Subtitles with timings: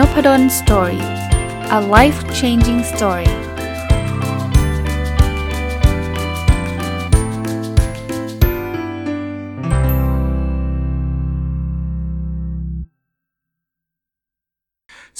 [0.00, 1.04] Nopadol Story
[1.78, 3.30] a life changing story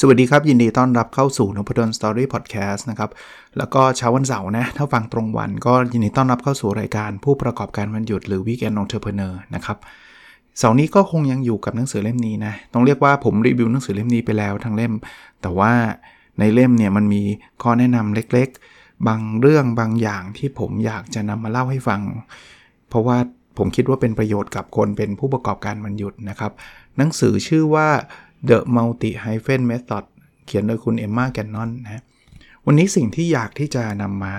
[0.01, 3.11] สวัสดีครับ ยินดีต้อนรับเข้าสู่นพดล Story Podcast นะครับ
[3.59, 9.79] แล้วก็เช้าวันเสาร์นะ ถ้าฟังตรงวันก็ยินดีต้อนรับเข้าสู่รายการผู้ประกอบการวันหยุดหรือ Weekend Entrepreneur นะครับ
[10.59, 14.93] เสาร์นี้ก็คงยังอยู่กับหนังสือเล่มนี้นะ ต้องเรียกว่าผมรีวิวหนังสือเล่มนี้ไปแล้วทั้งเล่ม
[15.43, 15.73] แต่ว่า
[16.39, 17.23] ในเล่มเนี่ยมันมี
[17.63, 22.03] ข้อแนะนำเล็กๆ บางเรื่องบางอย่างที่ผมอยากจะนำมาเล่าให้ฟัง
[22.89, 23.17] เพราะว่า
[23.59, 26.53] ผมคิดว่าเป็นประโยชน์กับคนเป็นผู้ประกอบการมันหยุดนะครับ
[26.97, 27.89] หนังสือชื่อว่า
[28.49, 30.05] The Multi Hyphen Method
[30.47, 32.03] เขียนโดยคุณเอมมาแกนนอนนะ
[32.67, 34.35] วันนี้สิ่งที่อยากที่จะนำมา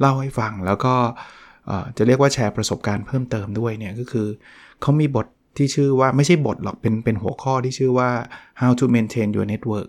[0.00, 0.94] เล่าให้ฟังแล้วก็
[1.96, 4.26] จะเรียกว่าแชร์ประสบการณ์เพิ่มเติมด้วยเนี่ยก็คือ
[4.80, 5.26] เขามีบท
[5.56, 8.10] ที่ชื่อว่าไม่ใช่บทหรอกเป็นเป็นหัวข้อที่ชื่อว่า
[8.60, 9.88] how to maintain your network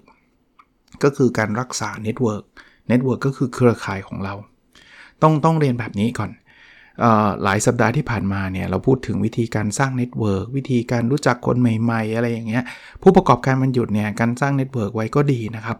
[1.04, 2.44] ก็คือการรักษา network
[2.92, 4.34] network ก็คือเครือข่ายของเรา
[5.22, 6.32] ต้องต้องเรียนแบบนี้ก่อน
[7.04, 7.06] อ
[7.44, 12.64] หลายสัปดาห์ที่ผ่านมาเนี่ยเราพูดถึงวิธีการสร้าง network วิธีการรู้จักคนใหม่ ๆ อะไรอย่างเงี้ย
[13.02, 15.78] ผู้ประกอบการวันหยุดเนี่ยการสร้าง network ไว้ก็ดีนะครับ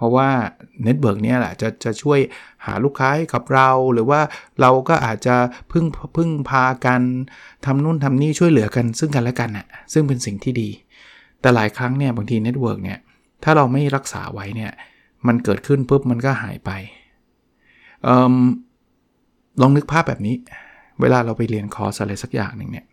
[0.00, 0.30] เพราะว่า
[0.84, 2.18] network เนี่ยแหละจะจะช่วย
[2.66, 4.20] หาลูกค้าให้กับเรา หรือว่า
[4.60, 5.36] เราก็อาจจะ
[5.72, 5.84] พึ่ง
[6.16, 7.02] พึ่งพากัน
[7.64, 10.68] ทำนู่นทำนี่ช่วยเหลือกันซึ่งกันและกันน่ะซึ่งเป็นสิ่งที่ดี
[11.40, 12.98] แต่หลายครั้งเนี่ยบางที network เนี่ย
[13.44, 14.72] ถ้าเราไม่รักษาไว้เนี่ย
[15.26, 16.70] มันเกิดขึ้นปุ๊บมันก็หายไป
[18.06, 18.34] ออ
[19.60, 20.34] ลองนึกภาพแบบนี้
[21.00, 22.86] เวลาเราไปเรียนคอร์สอะไรสักอย่างหนึ่งเนี่ย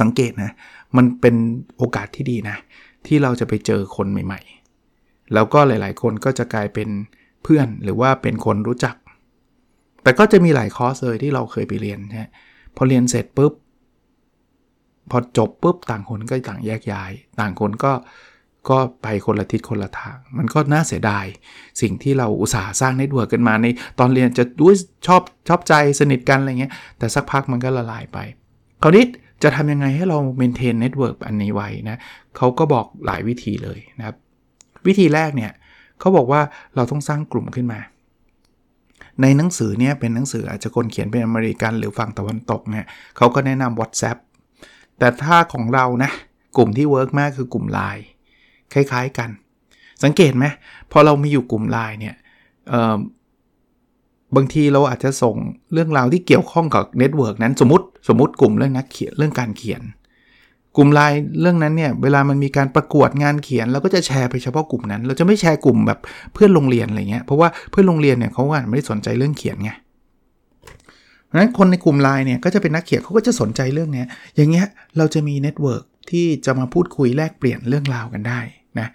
[0.00, 0.50] สังเกตนะ
[0.96, 1.34] มันเป็น
[1.76, 2.56] โอกาสที่ดีนะ
[3.06, 4.61] ที่เราจะไปเจอคนใหม่ ๆ
[5.34, 6.88] แล้วก็หลายๆ คนก็จะกลายเป็น
[7.42, 8.96] เพื่อนหรือว่าเป็นคนรู้จัก
[10.02, 12.30] แต่ก็จะมีหลายคอร์สเลยที่เราเคยไปเรียนนะ
[12.76, 13.52] พอเรียนเสร็จปุ๊บ
[15.10, 17.92] พอจบปุ๊บต่างคนก็ต่างแยกย้าย ต่างคนก็
[18.70, 21.26] ก็ไปคนละทิศคนละทาง มันก็น่าเสียดาย
[21.80, 23.66] สิ่งที่เราอุตส่าห์สร้าง network กันมาใน
[23.98, 24.74] ตอนเรียนจะด้วย
[25.06, 28.18] ชอบชอบใจสนิทกันอะไรเงี้ย แต่สักพักมันก็ละลายไป
[28.82, 29.04] คราวนี้
[29.42, 31.96] จะทำยังไงให้เรา maintain network อันนี้ไว้นะ
[32.36, 34.16] เขาก็บอกหลายวิธีเลยนะครับ
[34.86, 35.52] วิธีแรกเนี่ย
[35.98, 36.40] เขาบอกว่า
[36.76, 37.80] เราต้องสร้างกลุ่มขึ้นมา
[39.22, 44.18] ในหนังสือเนี่ยเป็นหนังสืออาจจะคนเขียนเป็นอเมริกันหรือฝั่งตะวันตกเนี่ยเขาก็แนะนำ WhatsApp
[44.98, 46.10] แต่ถ้าของเรานะ
[46.56, 48.04] กลุ่มที่ work มากคือกลุ่ม Line
[48.72, 49.30] คล้าย ๆกัน
[50.04, 50.44] สังเกตไหม
[50.92, 52.16] พอเรามีอยู่กลุ่ม Line เนี่ย
[54.36, 55.36] บางทีเราอาจจะส่ง
[55.72, 59.82] เรื่องราวที่เกี่ยวข้องกับ network นั้นสมมติสมมติกลุ่มเรื่องนักเขียนเรื่องการเขียน
[60.76, 65.98] กลุ่มไลน์เรื่องนั้นเนี่ยเวลามันมีการประกวดงานเขียนเราก็จะแชร์ไปเฉพาะกลุ่มนั้น เราจะไม่แชร์กลุ่มแบบ
[66.34, 69.70] เพื่อนโรงเรียนอะไรเงี้ยเพราะว่าเพื่อนโรงเรียนเนี่ยเขาอาจไม่ได้สนใจเรื่องเขียนไง
[71.26, 74.06] เพราะฉะนั้นคนในกลุ่มไลน์เนี่ยก็จะเป็นนักเขียนเขาก็จะสนใจเรื่องเนี้ย
[74.36, 74.66] อย่างเงี้ย
[74.98, 78.40] เราจะมี network ที่จะมาพูดคุยแลกเปลี่ยนเรื่องราวกันได้
[78.80, 78.88] นะ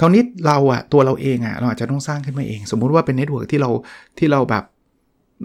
[0.00, 3.70] คราวนี้เราอะตัวเราเองอะเราอาจจะต้องสร้างขึ้นมาเอง สมมุติว่าเป็น network ที่เรา
[4.18, 4.64] ที่เราแบบ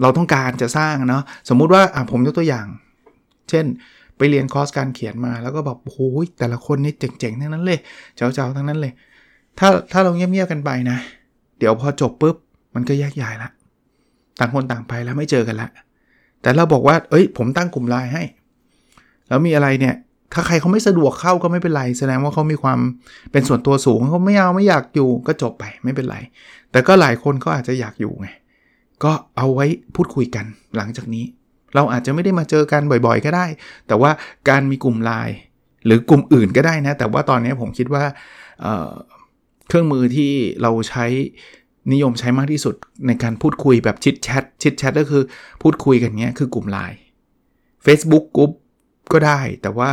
[0.02, 2.66] เราต้องการจะสร้างเนาะสมมุติว่าอะผมยกตัวอย่าง
[3.50, 3.64] เช่น
[4.16, 7.78] ไปเรียนคอร์สการเขียนมาแล้วก็แบบโอ้ยแต่ละคนนี่เจ๋งๆทั้งนั้นเลย
[8.16, 8.92] เจ้าๆทั้งนั้นเลย
[9.58, 10.98] ถ้าถ้าเราเงียบๆกันไปนะ
[11.58, 12.36] เดี๋ยวพอจบปุ๊บ
[12.74, 13.50] มันก็แยกย้ายละ
[14.38, 15.68] ต่างคนต่างไปแล้วไม่เจอกันละ
[16.42, 18.22] แต่เราบอกว่าเอ้ย ผมตั้งกลุ่มไลน์ให้
[19.28, 19.94] แล้วมีอะไรเนี่ย
[20.32, 22.78] ถ้าใครเขาไม่สะดวกเข้าก็ไม่เป็นไร แสดงว่าเขามีความ
[23.32, 26.16] เป็นส่วนตัวสูงเขาไม่เอาไม่อยากอยู่ก็จบไปไม่เป็นไร
[26.70, 28.28] แต่ก็หลายคนเขาอาจจะอยากอยู่ไง
[29.04, 30.44] ก็เอาไว้พูดคุยกัน
[30.76, 31.24] หลังจากนี้
[31.74, 33.46] เราอาจจะไม่ได้มาเจอกันบ่อยๆ ก็ได้
[33.86, 34.10] แต่ว่า
[34.48, 35.36] การมีกลุ่มไลน์
[35.86, 38.04] หรือกลุ่มอื่นก็ได้นะ แต่ว่าตอนนี้ผมคิดว่า
[38.60, 41.04] เเครื่องมือที่เราใช้
[41.92, 42.74] นิยมใช้มากที่สุด
[43.06, 45.22] ในการพูดคุยแบบชิดแชทชิดแชทก็คือ
[45.62, 46.98] พูดคุยกันเนี้ยคือกลุ่มไลน์
[47.86, 48.50] Facebook กลุ่ม
[49.12, 49.90] ก็ได้ แต่ว่า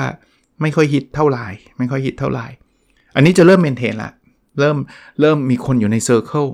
[0.62, 2.48] ไม่ค่อยฮิตเท่าไหร่ไม่ค่อยฮิตเท่าไหร่
[3.16, 4.12] อันนี้จะเริ่ม maintain ละ
[4.59, 4.78] เริ่ม
[5.22, 6.46] เริ่มมีคนอยู่ใน circle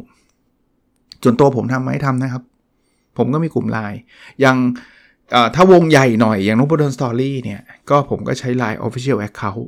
[1.23, 2.43] จนตัวผมทำไหมทำนะครับ
[3.17, 3.99] ผมก็มีกลุ่มไลน์
[4.45, 4.55] ยัง
[5.55, 9.67] ถ้าวงใหญ่หน่อยอย่าง Nopadol's Story เนี่ย ก็ผมก็ใช้ Line Official Account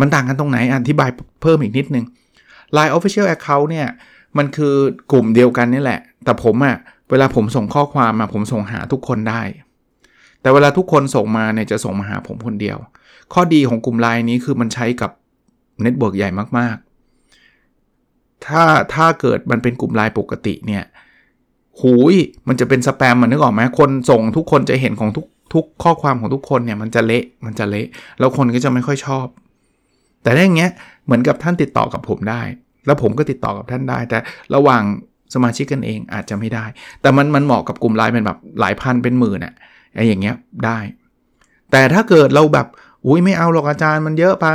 [0.00, 1.10] มันต่างกันตรงไหนอธิบาย
[1.42, 2.04] เพิ่มอีกนิดนึง
[2.76, 3.88] Line Official Account เนี่ย
[4.38, 4.74] มันคือ
[5.12, 6.76] กลุ่มเดียวกันนี่แหละ แต่ผมอะ่ะ
[7.10, 9.42] เวลาผมส่งข้อความมาผมส่งหาทุกคนได้
[10.40, 12.78] แต่เวลาทุกคนส่งมาเนี่ยจะส่งมาหาผมคนเดียว
[13.32, 15.10] ข้อดีของกลุ่มไลน์นี้คือมันใช้กับ
[15.82, 18.62] network ใหญ่มากๆ ถ้า
[18.94, 20.84] ถ้าเกิดมันเป็นกลุ่มไลน์ปกติเนี่ย
[21.80, 22.14] หูย
[22.48, 27.86] มันจะเป็นสแปมมันนึกออกไหมคนส่งทุกคนจะเห็นของทุกทุกข้อความของทุกคนเนี่ยมันจะเละมันจะเละ
[28.18, 29.26] แล้วคนก็จะไม่ค่อยชอบ
[30.22, 30.70] แต่ถ้อย่างเงี้ย
[31.04, 32.42] เหมือนกับท่านติดต่อกับผมได้
[32.86, 34.18] แล้วผมก็ติดต่อกับท่านได้ แต่
[34.54, 34.82] ระหว่าง
[35.34, 36.64] สมาชิกกันเองอาจจะไม่ได้
[37.00, 39.54] แต่มันมันเหมาะกับกลุ่มไลน์เป็นแบบหลายพันเป็นหมื่นอะ
[39.94, 40.34] ไอ้อย่างเงี้ย
[40.64, 40.78] ได้
[41.70, 42.66] แต่ถ้าเกิดเราแบบ
[43.06, 44.46] อุ้ยไม่เอาหรอกอาจารย์มันเยอะไป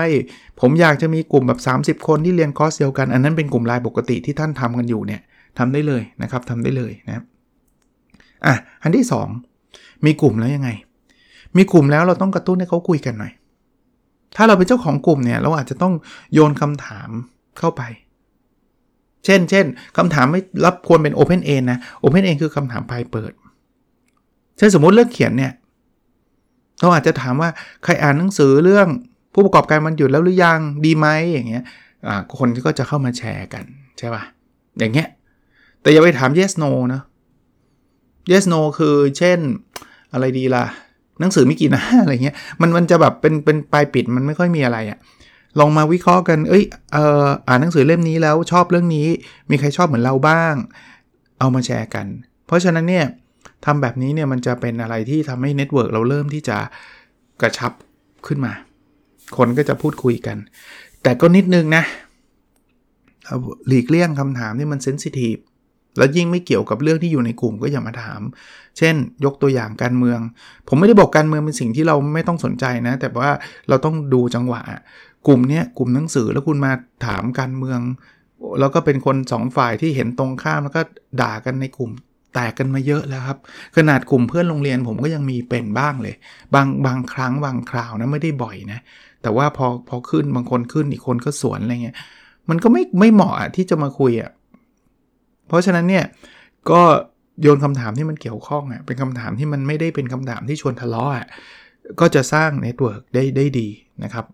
[0.59, 1.59] ผมอยากจะมีกลุ่มแบบ
[2.01, 5.21] 30 คนที่เรียนคอร์สเดียวกัน อันนั้นเป็นกลุ่มรายปกติที่ท่านทำกันอยู่เนี่ย
[5.57, 7.23] ทำได้เลยนะครับทำได้เลยนะ
[8.45, 9.05] อะอันที่
[9.55, 10.69] 2 มีกลุ่มแล้วยังไง
[11.57, 13.31] มีกลุ่มแล้วเราต้องกระตุ้นให้เขาคุยกันหน่อย
[14.35, 15.93] ถ้าเราเป็นเจ้าของกลุ่มเนี่ยเราอาจจะต้อง
[16.33, 17.09] โยนคำถาม
[17.59, 17.81] เข้าไป
[19.25, 19.65] เช่นเช่น
[19.97, 23.33] คำถามไม่รับควรเป็น Open e n นะ Open End คือคำถามปลายเปิด
[24.57, 25.53] เช่นสมมติเรื่องเขียนเนี่ย
[26.81, 27.49] เราอาจจะถามว่า
[27.83, 28.87] ใครอ่านหนังสือเรื่อง
[29.33, 31.63] ผู้ประกอบการมันหยุดแล้วหรือยังดีไหมอย่างเงี้ย
[32.37, 33.63] คนก็จะเข้ามาแชร์กัน
[33.97, 34.23] ใช่ป่ะ
[34.79, 35.07] อย่างเงี้ย
[35.81, 37.01] แต่อย่าไปถาม yes no นะ
[38.31, 39.39] yes no คือเช่น
[40.13, 40.65] อะไรดีล่ะ
[41.19, 44.97] หนังสือไม่กี่หน้าอะไรเงี้ยมันมันจะแบบเป็นเป็นปลายปิดมันไม่ค่อยมีอะไรอะ
[45.59, 49.07] ลองมาวิเคราะห์กัน เอ้ยเอ่ออ่านหนังสือเล่มนี้แล้วชอบเรื่องนี้
[49.49, 50.55] มีใครชอบเหมือนเราบ้าง
[51.39, 52.07] เอามาแชร์กัน
[52.47, 53.05] เพราะฉะนั้นเนี่ย
[53.65, 56.57] ทำแบบนี้เนี่ยมันจะเป็นอะไรที่ทำให้ network เราเริ่มที่จะ
[57.41, 57.71] กระชับ
[58.27, 58.53] ขึ้นมา
[59.37, 60.37] คนก็จะพูดคุยกัน
[61.03, 61.83] แต่ก็นิดนึงนะ
[63.67, 65.35] หลีกเลี่ยงคำถามที่มันเซนซิทีฟ
[65.97, 68.21] แล้วยิ่งไม่เกี่ยวกับเรื่องที่อยู่ในกลุ่มก็อย่ามาถาม
[68.77, 68.95] เช่น
[69.25, 70.19] ยกตัวอย่างการเมือง
[70.67, 73.31] ผมไม่ได้บอกการเมืองเป็นสิ่งที่เราไม่ต้องสนใจนะ แต่ว่า
[73.69, 74.61] เราต้องดูจังหวะ
[75.27, 76.71] กลุ่มนี้กลุ่มหนังสือแล้วคุณมา
[77.05, 77.79] ถามการเมือง
[78.59, 80.81] แล้วก็เป็นคนสองฝ่ายที่เห็นตรงข้ามแล้วก็
[81.21, 81.91] ด่ากันในกลุ่ม
[82.33, 83.37] แตกกันมาเยอะแล้วครับ
[83.75, 86.15] ขนาดกลุ่มเพื่อนโรงเรียนผมก็ยังมีเป็นบ้างเลย
[86.55, 88.79] บางบางครั้งบางคราวนะไม่ได้บ่อยนะ
[89.21, 91.97] แต่ว่าพอพอขึ้นบางคนขึ้นอีกคนก็สวนอะไรเงี้ย
[92.49, 94.31] มันก็ไม่ไม่เหมาะที่จะมาคุยอะ่ะ
[95.49, 96.05] เพราะฉะนั้นเนี่ย
[96.71, 96.81] ก็
[97.41, 101.27] โยนคำถามที่มันเกี่ยวข้องอะเป็นคำถามที่มันไม่ได้เป็นคำถามที่ชวนทะเลาะอะ
[101.99, 103.67] ก็จะสร้าง network ได้ได้ดี
[104.03, 104.25] นะครับ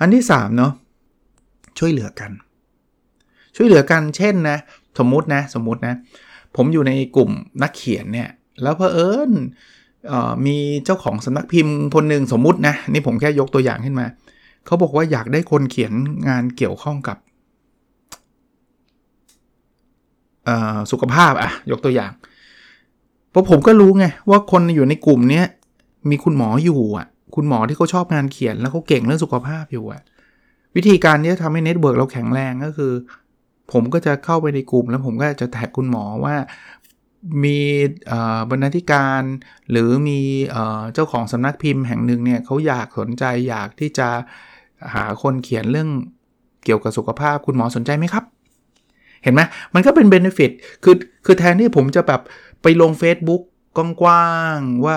[0.00, 0.72] อันที่3เนาะ
[1.78, 2.30] ช่วยเหลือกัน
[3.56, 4.58] ช่วยเหลือกันเช่นนะ
[4.98, 5.94] สมมุตินะสมมุตินะ
[6.56, 7.30] ผมอยู่ในกลุ่ม
[7.62, 8.28] นักเขียนเนี่ย
[8.62, 9.32] แล้วเพอเอิญ
[10.46, 14.06] มีเจ้าของสำนักพิมพ์คนหนึ่งสมมุตินะ นี่ผมแค่ยกตัวอย่างขึ้นมา
[14.66, 15.92] เขาบอกว่าอยากได้คนเขียน
[16.28, 17.16] งานเกี่ยวข้องกับ
[20.92, 22.12] สุขภาพอะยกตัวอย่าง
[23.30, 25.42] เพราะผมก็รู้ไงว่าคนอยู่ในกลุ่มนี้
[26.10, 30.02] มีคุณหมออยู่อะ คุณหมอที่เขาชอบงานเขียนแล้วเขาเก่งเรื่องสุขภาพอยู่อะ
[30.76, 32.92] วิธีการที่จะทำให้ network เราแข็งแรงก็คือ
[33.72, 36.36] ผมก็จะเข้าไปในกลุ่มแล้วผมก็จะ tag คุณหมอว่า
[37.44, 37.58] มี
[38.50, 39.22] บรรณาธิการ
[39.70, 40.20] หรือมี
[40.94, 44.08] เจ้าของสำนักพิมพ์แห่งหนึ่งเนี่ยเขาอยากสนใจอยากที่จะ
[44.94, 45.88] หาคนเขียนเรื่อง
[46.64, 48.24] เกี่ยวกับสุขภาพ คุณหมอสนใจไหมครับ
[49.22, 49.40] เห็นไหม
[49.74, 50.50] มันก็เป็นเบนฟิต
[50.84, 52.20] คือคือแทนที่ผมจะแบบ
[52.62, 53.42] ไปลง Facebook
[53.76, 54.96] กว้างๆว่า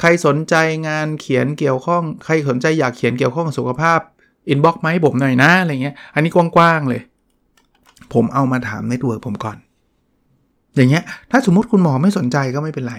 [0.00, 0.54] ใครสนใจ
[0.88, 4.00] งานเขียนเกี่ยวข้อง ใครสนใจอยากเขียนเกี่ยวข้องสุขภาพ
[4.48, 7.02] อินบ็อกซ์มาให้ผมหน่อยนะอะไรเงี้ย อันนี้กว้างๆเลย
[8.14, 9.56] ผมเอามาถาม network ผมก่อน
[10.76, 12.96] อย่างเงี้ย ถ้าสมมติคุณหมอไม่สนใจก็ไม่เป็นไร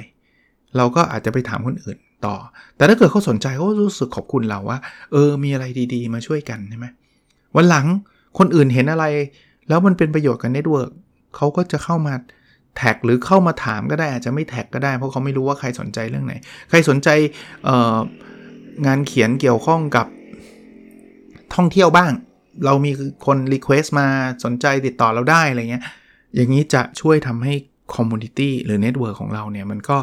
[0.77, 2.35] เราก็อาจจะไปถามคนอื่นต่อ
[2.75, 4.79] แต่ถ้าเกิดเขาสนใจเขารู้สึกขอบคุณเราว่า
[5.11, 6.87] เออ มีอะไรดีๆ มาช่วยกันใช่ไหม
[7.55, 7.85] วันหลัง
[8.37, 9.05] คนอื่นเห็นอะไร
[9.69, 10.91] แล้วมันเป็นประโยชน์กับ network
[11.35, 12.13] เขาก็จะเข้ามา
[12.77, 16.33] tag หรือเข้ามาถามก็ได้อาจจะไม่ tag ก็ได้ เพราะเขาไม่รู้ว่าใครสนใจเรื่องไหน
[16.69, 17.09] ใครสนใจ
[18.85, 20.07] งานเขียนเกี่ยวข้องกับ
[21.55, 22.11] ท่องเที่ยวบ้าง
[22.65, 22.91] เรามี
[23.25, 24.07] คน request มา
[24.43, 25.83] สนใจติดต่อเราได้อะไรเงี้ย
[26.35, 27.53] อย่างนี้จะช่วยทำให้
[27.95, 29.97] community หรือ network ของเราเนี่ยมันก็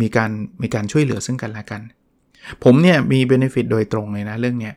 [0.00, 0.30] มีการ
[0.62, 1.80] มีการช่วยเหลือซึ่งกันและกัน
[2.64, 4.74] ผมเนี่ยมี benefit โดยตรงเลยนะเรื่องเนี้ย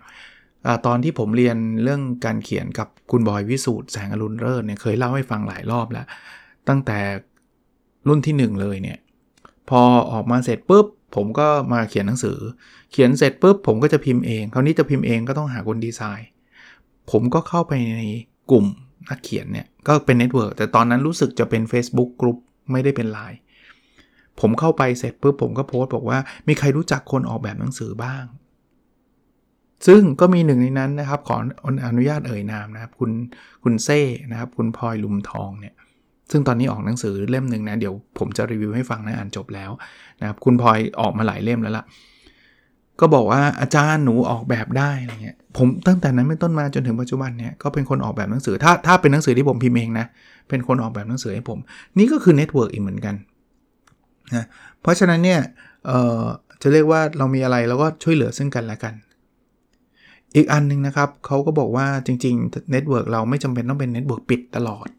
[0.85, 6.05] ตอนที่ผมเรียนเรื่องการเขียนกับคุณบอยวิสูตรแสงอรุณเลิศเนี่ยเคยเล่าให้ฟังหลายรอบแล้ว
[6.69, 6.99] ตั้งแต่
[8.07, 8.99] รุ่นที่ 1 เลยเนี่ย
[9.69, 10.85] พอออกมาเสร็จปุ๊บ
[11.15, 12.39] ผมก็มาเขียนหนังสือ
[12.91, 16.29] เขียนเสร็จปุ๊บผมก็จะพิมพ์เอง คราวนี้จะพิมพ์เองก็ต้องหาคนดีไซน์
[17.11, 18.01] ผมก็เข้าไปใน
[18.51, 18.65] กลุ่ม
[19.09, 22.37] นักเขียนเนี่ย ก็เป็น network แต่ตอนนั้นรู้สึกจะเป็น Facebook กลุ่ม
[22.71, 23.39] ไม่ได้เป็นไลน์
[24.39, 28.23] ผมเข้าไปเสร็จปุ๊บผมก็โพสต์บอกว่ามีใครรู้จักคนออกแบบหนังสือบ้าง
[29.87, 31.35] ซึ่งก็มีหนึ่งในนั้นนะครับขอ
[31.87, 33.11] อนุญาตเอ่ยนามนะครับ คุณ
[33.63, 35.75] คุณเซ่นะครับ คุณพลอยลุมทองเนี่ย
[36.31, 39.71] ซึ่งตอนนี้ออกหนังสือเล่มหนึ่งนะ เดี๋ยวผมจะรีวิวให้ฟังนะอ่านจบแล้ว
[40.19, 41.85] นะครับ คุณพลอยออกมาหลายเล่มแล้วละ่ะ
[42.99, 50.05] ก็บอกว่าอาจารย์หนูออกแบบได้อะไรเงี้ยผมตั้งแต่นั้นเป็นต้นมาจนถึงปัจจุบันเนี่ยก็เป็นคนออกแบบหนังสือ ถ้าถ้าเป็นหนังสือที่ผมพิมพ์เองนะ
[50.49, 51.59] เป็นคนออกแบบหนังสือให้ผม
[51.97, 53.15] นี่ก็คือ network อีกเหมือนกัน
[54.35, 54.45] นะ
[54.81, 55.39] เพราะฉะนั้นเนี่ย
[55.87, 56.23] เอ่อ
[56.61, 58.93] จะเรียกว่าเรามีอะไรเราก็ช่วยเหลือซึ่งกันและกัน
[60.35, 64.89] อีกอันนึงนะครับเขาก็บอกว่าจริงๆ network เราไม่จำเป็นต้องเป็น network ปิดตลอด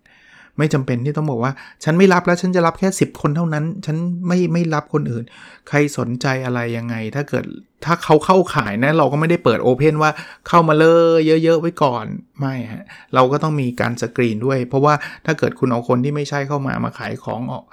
[0.58, 1.52] ไม่จำเป็นที่ต้องบอกว่า
[1.84, 3.96] ฉันไม่รับแล้วฉันจะรับแค่ 10 คนเท่านั้น ฉัน
[4.26, 5.24] ไม่ไม่รับคนอื่น
[5.68, 7.44] ใครสนใจอะไรยังไง ถ้าเกิด
[7.84, 10.10] ถ้าเขาเข้าขายนะ เราก็ไม่ได้เปิด open ว่า
[10.48, 12.06] เข้ามาเลยเยอะ ๆ ไว้ก่อน
[12.38, 12.84] ไม่ฮะ
[13.14, 14.94] เราก็ต้องมีการสกรีนด้วย เพราะว่า
[15.26, 17.64] ถ้าเกิดคุณเอาคนที่ไม่ใช่เข้ามามาขายของออก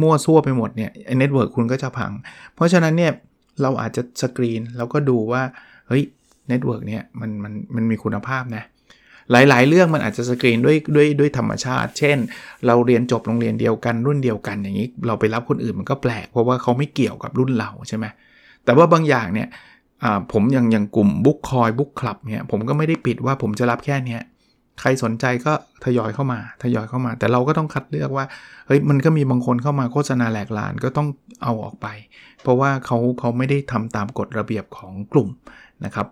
[0.00, 2.12] มั่วซั่วไปหมดเนี่ย network คุณก็จะพัง
[2.54, 3.12] เพราะฉะนั้นเนี่ย
[3.62, 5.42] เราอาจจะสกรีนแล้วก็ดูว่า
[5.88, 6.02] เฮ้ย
[6.48, 8.64] network เนี่ยมันมันมันมีคุณภาพนะ
[9.32, 12.18] หลายๆ เรื่องมันอาจจะสกรีนด้วยด้วยด้วยธรรมชาติ เช่น
[12.66, 18.06] เราเรียนจบโรงเรียนเดียวกันรุ่นเดียวกันอย่างนี้ เราไปรับคนอื่นมันก็แปลกเพราะว่าเขาไม่เกี่ยวกับรุ่นเราใช่ไหม
[18.64, 19.48] แต่ว่าบางอย่างเนี่ย
[20.32, 24.18] ผมอย่างอย่างกลุ่มบุ๊กคอยบุ๊กคลับเนี่ยผมก็ไม่ได้ปิดว่าผมจะรับแค่นี้
[24.80, 25.52] ใครสนใจก็
[25.84, 28.26] ทยอยเข้ามาทยอยเข้ามา แต่เราก็ต้องคัดเลือกว่า
[28.66, 31.08] เฮ้ยมันก็มีบางคนเข้ามาโฆษณาแหลกลานก็ต้อง
[31.42, 31.86] เอาออกไป
[32.42, 35.28] เพราะว่าเขาเขาไม่ได้ทำตามกฎระเบียบของกลุ่ม
[35.84, 36.06] นะครับ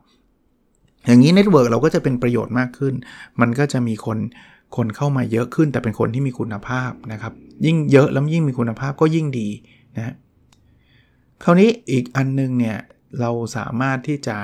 [1.07, 2.95] อย่างนี้ network เราก็จะเป็นประโยชน์มากขึ้น
[3.41, 4.19] มันก็จะมีคน
[4.77, 7.33] คนเข้ามาเยอะขึ้น แต่เป็นคนที่มีคุณภาพนะครับ
[7.67, 9.49] ยิ่งเยอะแล้วยิ่งมีคุณภาพก็ยิ่งดี
[9.97, 10.15] นะ
[11.43, 12.79] คราวนี้อีกอันนึงเนี่ย
[13.21, 14.39] เราสามารถที่จะ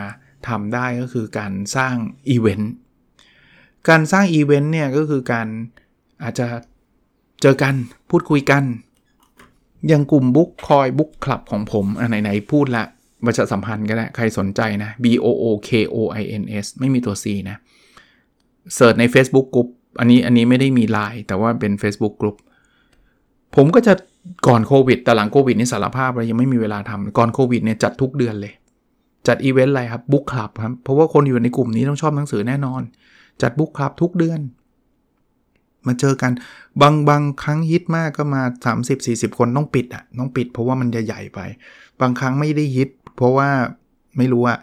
[0.49, 1.95] ทำได้ก็คือการสร้าง
[2.29, 2.73] อีเวนต์
[3.89, 5.49] การสร้างอีเวนต์เนี่ยก็คือการ
[6.23, 6.47] อาจจะ
[7.43, 7.75] เจอกัน
[8.11, 8.65] พูดคุยกัน
[9.89, 12.85] อย่างกลุ่ม Bookoins book club ของผมอันไหนๆพูดละ
[13.27, 17.57] ประชาสัมพันธ์ก็ได้ ใครสนใจนะ B O O K O I N S ไม่มีตัว C นะ
[18.75, 19.69] search ใน Facebook กลุ่ม
[20.01, 22.37] อันนี้อันนี้ไม่ได้มีไลน์แต่ว่าเป็น Facebook กลุ่ม
[23.57, 23.95] ผมก็จะ
[24.47, 28.53] ก่อนโควิดแต่หลังโควิดนี่สารภาพเรายังไม่มีเวลาทำก่อนโควิดเนี่ยจัดทุกเดือนเลย
[29.27, 32.83] จัดอีเวนต์อะไรครับ book club ครับ เพราะว่าคนอยู่ในกลุ่มนี้ต้องชอบหนังสือแน่นอน
[33.43, 34.41] จัด book club ทุกเดือน
[35.87, 36.33] มาเจอกัน
[36.81, 38.43] บางบางครั้งฮิตมากก็มา
[38.91, 41.41] 30-40 คนต้องปิดอะต้องปิดเพราะว่ามันจะใหญ่ไป
[42.01, 43.49] บางครั้งไม่ได้ฮิต เพราะว่า
[44.17, 44.59] ไม่รู้อะ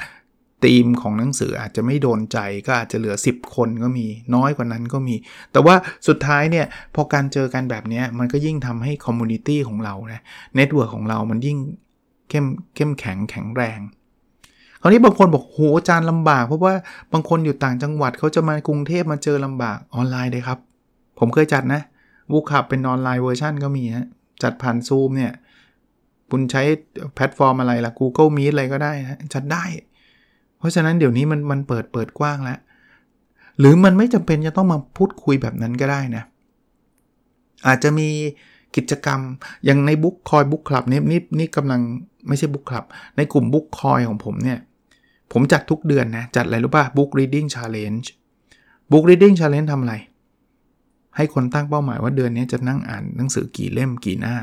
[0.63, 2.37] ธีมของหนังสืออาจจะไม่โดนใจ
[2.67, 5.15] ก็อาจจะเหลือ 10 คนก็มีน้อยกว่านั้นก็มี
[5.51, 5.75] แต่ว่า
[6.07, 6.65] สุดท้ายเนี่ย
[6.95, 10.21] พอการเจอกันแบบนี้มันก็ยิ่งทำให้ community ของเรานะ
[10.55, 11.57] network ของเรามันยิ่ง
[12.29, 13.79] เข้มเข้มแข็งแข็งแรง
[14.81, 16.73] คราวนี้บางคนบอกโหอาจารย์ลำบาก เพราะว่า
[17.13, 20.59] บางคนอยู่ต่างจังหวัดเขาจะมากรุงเทพมาเจอลำบากออนไลน์เลยครับ
[21.19, 21.81] ผมเคยจัดนะ
[22.31, 24.07] book club เป็น online version ก็มีฮะ
[24.43, 25.31] จัดผ่านซูมเนี่ย
[26.31, 26.63] คุณใช้
[27.15, 29.63] แพลตฟอร์มอะไรล่ะ Google Meet อะไรก็ได้นะจัดได้
[30.57, 32.59] เพราะฉะนั้นเดี๋ยวนี้มันมันเปิดเปิดกว้างแล้ว
[33.59, 36.23] หรือมันไม่จำเป็นจะต้องมาพูดคุยแบบนั้นก็ได้นะ
[37.67, 38.09] อาจจะมี
[38.75, 39.19] กิจกรรม
[39.65, 41.81] อย่างใน Bookoins book club นี่นี่นี่กำลัง
[42.27, 42.85] ไม่ใช่ book club
[43.17, 44.59] ในกลุ่ม Bookoins ของผมเนี่ย
[45.31, 48.07] ผมจัดทุกเดือนนะ จัดอะไรรู้ป่ะ Book Reading Challenge
[48.91, 49.95] Book Reading Challenge ทำอะไร
[51.15, 54.35] ให้คนตั้งเป้าหมายว่าเดือนนี้จะนั่งอ่านหนังสือกี่เล่มกี่หน้า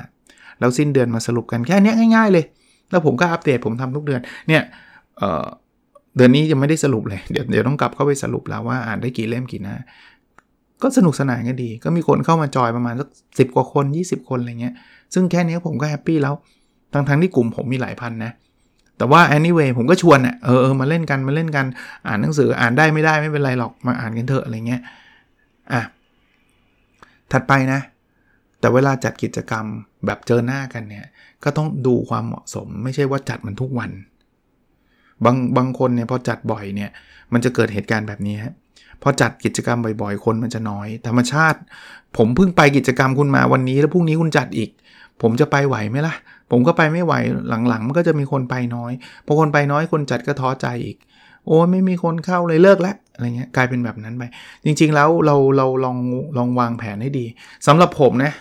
[0.59, 2.45] แล้วสิ้นเดือนมาสรุปกันแค่นี้ง่าย ๆ เลย
[2.91, 4.63] แล้วผมก็อัปเดตผมทำทุกเดือนเนี่ย
[5.19, 9.77] เเดือนนี้ยังไม่ได้สรุปเลยเดี๋ยวเดี๋ยวต้องกลับเข้าไปสรุปแล้วว่าอ่านได้กี่เล่มกี่หน้า
[10.83, 13.09] ก็สนุกสนานกันดี ก็มีคนเข้ามาจอยประมาณสัก
[13.39, 14.75] สิกว่าคน 20 คนอะไรเงี้ย
[15.15, 16.35] ซึ่งแค่นี้ผมก็แฮปปี้แล้ว
[16.93, 18.33] ทั้งๆที่กลุ่มผมมีหลายพันนะ
[18.99, 21.67] แต่ว่า anyway ผมก็ชวนอะเออมาเล่นกันมาเล่นกัน
[22.07, 24.81] อ่านหนังสืออ่านได้ไม่ได้ไม่เป็นไรหรอกมาอ่านกันเถอะอะไรเงี้ย
[25.73, 25.83] อะ
[27.33, 27.81] ถัดไปนะ
[28.61, 29.65] แต่เวลาจัดกิจกรรม
[30.07, 31.07] แบบเจอหน้ากันเนี่ย
[31.45, 33.91] ก็ต้องดูความเหมาะสม ไม่ใช่ว่าจัดมันทุกวัน
[35.25, 36.91] บางบางคนเนี่ยพอจัดบ่อยเนี่ย
[37.33, 38.55] มันจะเกิดเหตุการณ์แบบนี้ฮะ
[39.03, 41.59] พอจัดกิจกรรมบ่อยๆ คนมันจะน้อย ธรรมชาติ
[42.17, 44.71] ผมเพิ่งไปกิจกรรมคุณมาวันนี้ แล้วพรุ่งนี้คุณจัดอีก
[45.23, 46.15] ผมจะไปไหวไหมล่ะ
[46.51, 47.15] ผมก็ไปไม่ไหว
[47.69, 48.93] หลังๆ มันก็จะมีคนไปน้อย
[49.27, 50.97] พอคนไปน้อยคนจัดก็ท้อใจอีก
[51.47, 54.23] โอ้ไม่มีคนเข้าเลยเลิกแล้ว อะไรเงี้ยกลายเป็นแบบนั้นไป
[54.65, 55.97] จริง ๆ แล้วเราเราลอง
[56.37, 57.27] ลองวางแผนให้ดี
[57.67, 58.33] สำหรับผมนะ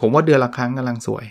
[0.00, 1.24] ผมว่าเดือนละครั้งกำลังสวย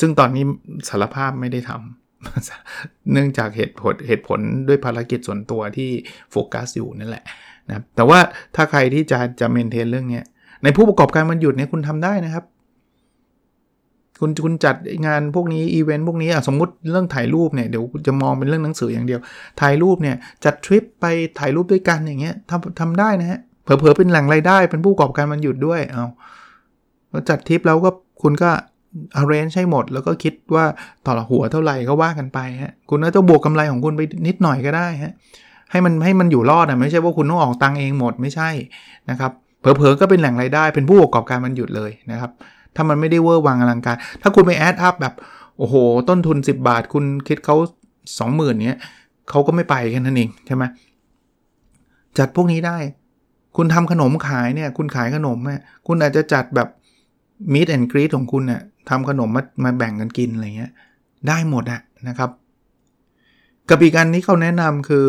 [0.00, 0.44] ซึ่งตอนนี้
[0.88, 5.90] สารภาพไม่ได้ทำเนื่องจากเหตุผลเหตุผลด้วยภารกิจส่วนตัวที่
[6.30, 7.24] โฟกัสอยู่นั่นแหละ
[7.68, 8.18] นะแต่ว่า
[8.56, 10.20] ถ้าใครที่จะจะเมนเทนเรื่องนี้
[10.64, 12.44] ในผู้ประกอบการมันหยุดเนี่ยคุณทำได้นะครับ
[14.22, 14.76] คุณคุณจัด
[15.06, 19.20] งานพวกนี้อีเวนต์พวกนี้สมมติเรื่องถ่ายรูปเนี่ยเดี๋ยวจะมองเป็นเรื่องหนังสืออย่างเดียว
[19.60, 21.06] ถ่ายรูปเนี่ยจัดทริปไป
[21.38, 26.06] ถ่ายรูปด้วยกันอย่างเงี้ยทำทำได้นะฮะเผลอๆเป็นแหล่งรายได้เป็นผู้ประกอบการมันหยุดด้วยเอา
[27.28, 27.90] จัดทริปแล้วก็
[28.22, 28.50] คุณก็
[29.20, 30.64] arrange ให้หมด แล้วก็คิดว่า
[31.06, 35.12] ต่อละหัวเท่าไหร่ก็ว่ากันไปฮะคุณก็จะบวกกำไรของคุณไปนิดหน่อยก็ได้ฮะ
[35.70, 38.50] ให้มันให้มันอยู่รอดอะไม่ใช่ว่าคุณต้องออกตังเองหมดไม่ใช่
[39.10, 42.30] นะครับเผลอๆก็เป็นแหล่งรายได้เป็นผู้ประกอบการมันหยุดเลยนะครับ
[42.76, 45.14] ถ้ามันไม่ได้เวอร์วังอลังการ ถ้าคุณไป add up แบบ
[45.58, 45.74] โอ้โห
[46.08, 47.56] ต้นทุน 10 บาท คุณคิดเขา
[48.08, 48.80] 20,000เนี้ย
[49.30, 50.64] เขาก็ไม่ไปแค่นั้นเองใช่ไหม
[52.18, 52.78] จัดพวกนี้ได้
[53.56, 56.68] คุณทำขนมขายเนี่ย คุณขายขนมเนี่ยคุณอาจจะจัดแบบ
[57.52, 60.72] meet and greet ของคุณเนี่ยทำขนมมามาแบ่งกันกินอะไรเงี้ย
[61.28, 62.30] ได้หมดอะนะครับ
[63.68, 65.06] กับอีกอันนี้เขาแนะนำคือ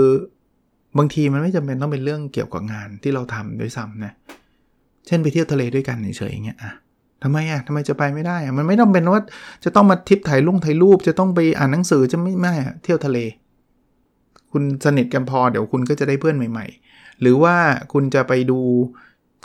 [0.98, 4.13] บางทีมันไม่จำเป็นต้องเป็นเรื่องเกี่ยวกับงานที่เราทำด้วยซ้ำนะ
[5.08, 6.72] เช่นไปเที่ยวทะเลด้วยกันเฉยๆอย่างเงี้ยอะ
[7.24, 9.22] ทำไมอะทำไมจะไปไม่ได้อะมันไม่ต้องเป็นว่า
[9.63, 12.53] จะต้องมาทิปถ่ายรูงถ่ายรูป จะต้องไปอ่านหนังสือจะไม่ไม่
[12.84, 13.18] เที่ยวทะเล
[14.51, 17.56] คุณสนิทกันพอเดี๋ยวคุณก็จะได้เพื่อนใหม่ ๆ หรือว่า
[17.94, 18.60] คุณจะไปดู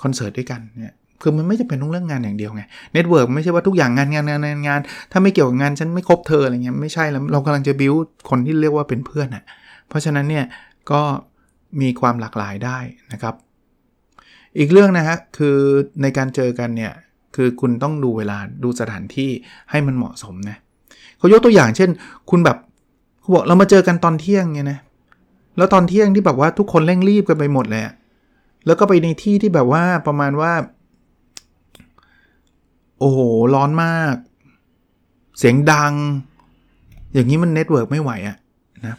[0.02, 2.62] คอนเสิร์ตด้วยกันเนี่ยคือมันไม่จำเป็นต้องเรื่องงานอย่างเดียวไง
[2.94, 4.80] network ไม่ใช่ว่าทุกอย่างงานงานงานงานงาน
[5.12, 7.94] ถ้าไม่เกี่ยวกับงานฉันไม่คบเธออะไรเงี้ยไม่ใช่แล้วเรากำลังจะบิว
[8.30, 9.44] คนที่เรียกว่าเป็นเพื่อนอะ
[9.88, 10.44] เพราะฉะนั้นเนี่ย
[10.90, 11.02] ก็
[11.80, 12.78] มีความหลากหลายได้
[13.12, 13.34] นะครับ
[14.58, 15.56] อีกเรื่องนะฮะคือ
[16.02, 16.92] ในการเจอกันเนี่ย
[17.36, 19.30] คือคุณต้องดูเวลาดูสถานที่
[19.70, 20.56] ให้มันเหมาะสมนะ
[21.18, 21.90] เขายกตัวอย่างเช่น
[22.30, 22.56] คุณแบบ
[23.20, 24.80] เขาบอกเรามาเจอกันตอนเที่ยงเนี่ยนะ
[25.56, 27.82] แล้วตอนเที่ยงที่แบบว่าทุกคนเร่งรีบกันไปหมดเลย
[28.66, 30.52] แล้วก็ไปในที่ที่แบบว่าประมาณว่า
[32.98, 33.18] โอ้โห
[33.54, 34.14] ร้อนมาก
[35.38, 35.92] เสียงดัง
[37.14, 38.36] อย่างนี้มัน network ไม่ไหวอะ
[38.86, 38.96] นะ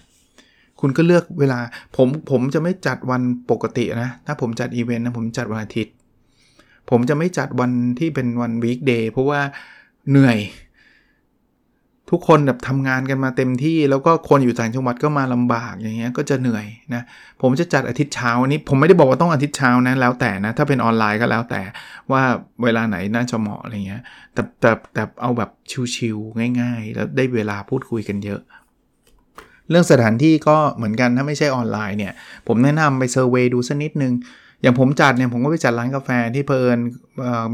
[0.80, 1.60] คุณก็เลือกเวลา
[1.96, 3.22] ผมผมจะไม่จัดวัน
[3.52, 5.94] ปกตินะ ถ้าผมจัดอีเวนต์นะ ผมจัดวันอาทิตย์
[6.90, 9.42] ผมจะไม่จัดวันที่เป็นวัน weekday เพราะว่า
[10.10, 10.40] เหนื่อย
[12.14, 17.02] ทุกคนแบบทำงานกันมาเต็มที่ แล้วก็คนอยู่ต่างจังหวัดก็มาลำบากอย่างเงี้ยก็จะเหนื่อยนะ
[17.42, 21.62] ผมจะจัดอาทิตย์เช้านี้ผมไม่ได้บอกว่าต้องอาทิตย์เช้านะแล้วแต่นะถ้าเป็นออนไลน์ก็แล้วแต่
[22.12, 22.22] ว่า
[22.64, 24.02] เวลาไหนน่าจะเหมาะอะไรเงี้ย
[24.34, 25.50] แต่แต่แต่เอาแบบ
[25.96, 28.42] ชิวๆง่าย ๆ แล้วได้เวลาพูดคุยกันเยอะ
[29.70, 32.14] เรื่องสถานที่ก็เหมือนกันถ้าไม่ใช่ออนไลน์เนี่ย
[32.48, 34.14] ผมแนะนำไปเซอร์เวยดูสักนิดนึง
[34.62, 36.78] อย่างผมจัดเนี่ยผมก็ไปจัดร้านกาแฟที่เพลิน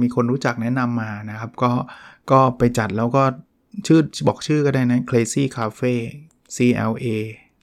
[0.01, 1.71] มีคนรู้จักแนะนำมานะครับ ก็
[2.31, 3.23] ก็ไปจัดแล้วก็
[3.87, 5.93] ชื่อบอกชื่อก็ได้นะ Crazy Cafe
[6.55, 6.57] C
[6.91, 7.07] L A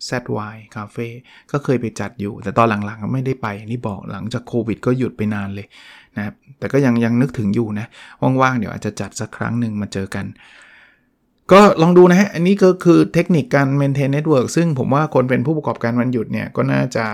[0.08, 0.11] Z
[0.52, 1.08] Y Cafe
[1.50, 5.66] ก็เคยไปจัดอยู่ แต่ตอนหลังๆไม่ได้ไปนี่บอกหลังจากโควิดก็หยุดไปนานเลย
[6.16, 7.87] นะครับแต่ก็ยังยังนึกถึงอยู่นะ
[8.40, 10.26] ว่างๆ เดี๋ยวอาจจะจัดสักครั้งหนึ่งมาเจอกัน
[11.52, 17.06] ก็ลองดูนะฮะ อันนี้ก็คือเทคนิคการ maintain network ซึ่งผมว่าคนเป็นผู้ประกอบการวันหยุดเนี่ย ก็น่าจะ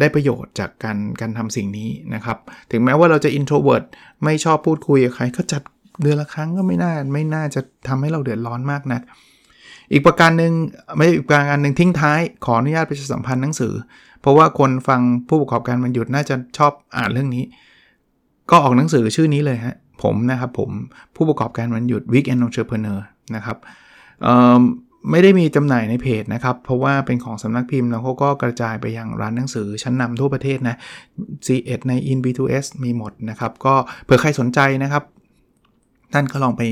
[0.00, 2.38] ได้ประโยชน์จากการการทำสิ่งนี้นะครับ
[2.70, 3.84] ถึงแม้ว่าเราจะ introvert
[4.24, 5.62] ไม่ชอบพูดคุยกับใครก็จัด
[6.02, 9.00] เดือนละครั้งก็ไม่น่าไม่น่าจะทำให้เราเดือดร้อนมากนะ
[9.92, 10.52] อีกประการหนึ่ง
[10.96, 13.74] ไม่อีกประการหนึ่งทิ้งท้าย ขออนุญาตประชาสัมพันธ์หนังสือ
[14.20, 17.44] เพราะว่าคนฟังผู้ประกอบการมันหยุดน่าจะชอบอ่านเรื่องนี้
[18.50, 20.70] ก็ออกหนังสือชื่อนี้เลยฮะผมนะครับผม
[21.16, 22.98] ผู้ประกอบการมันหยุด Weekend Entrepreneur
[23.34, 23.56] นะครับ
[25.10, 30.76] ไม่ได้มีจำหน่ายในเพจนะครับ เพราะว่าเป็นของสำนักพิมพ์แล้วเขาก็กระจายไปยังร้านหนังสือชั้นนำทั่วประเทศนะ
[31.46, 35.04] C1 ใน In B2S มีหมดนะครับ ก็เผื่อใครสนใจนะครับ
[36.14, 36.62] ท่านก็ลองไป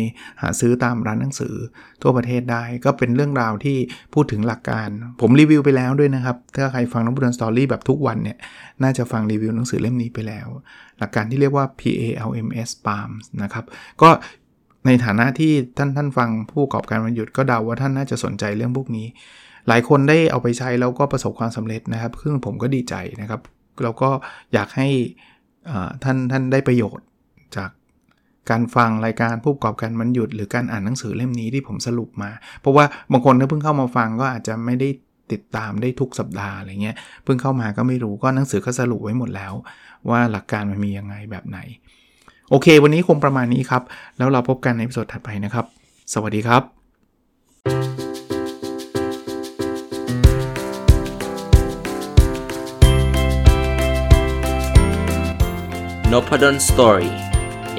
[0.41, 1.55] หาซื้อตามร้านหนังสือ
[2.03, 3.77] ทั่วประเทศได้ ก็เป็นเรื่องราวที่
[4.15, 4.89] พูดถึงหลักการ
[5.21, 8.39] ผมรีวิวไปแล้วด้วยนะครับ ถ้าใครฟังน้องบุญสตอรี่แบบทุกวันเนี่ย
[8.83, 10.49] น่าจะฟังรีวิวหนังสือเล่มนี้ไปแล้ว
[10.99, 13.65] หลักการที่เรียกว่า PALMS PALMS นะครับ
[14.03, 14.09] ก็
[14.87, 19.07] ในฐานะที่ท่านท่านฟังผู้ประกอบการวันหยุดก็เดาว่าท่านน่าจะสนใจเรื่องพวกนี้
[19.69, 23.41] หลายคนได้เอาไปใช้แล้วก็ประสบความสำเร็จนะครับ ซึ่งผมก็ดีใจนะครับ
[23.83, 24.11] แล้วก็
[24.53, 24.89] อยากให้
[26.05, 27.07] ท่านท่านได้ประโยชน์
[27.57, 27.71] จาก
[28.51, 34.89] การฟังรายการผู้ประกอบการมันหยุด หรือการอ่านหนังสือเล่มนี้ที่ผมสรุปมา เพราะว่าบางคนที่เพิ่งเข้ามาฟังก็อาจจะไม่ได้
[35.33, 39.53] ติดตามได้ทุกสัปดาห์อะไรเงี้ยเพิ่งเข้ามาก็ไม่รู้ก็หนังสือก็สรุปไว้หมดแล้ว
[40.11, 41.59] ว่าหลักการมันมียังไงแบบไหน
[42.51, 43.83] โอเค วันนี้คงประมาณนี้ครับ
[44.19, 45.65] แล้วเราพบกันในสดถัดไปนะครับ
[46.13, 46.63] สวัสดีครับ
[56.13, 57.11] n o p a d o n Story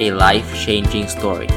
[0.04, 1.50] a life changing story